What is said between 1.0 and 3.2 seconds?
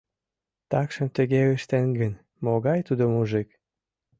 тыге ыштен гын, могай тудо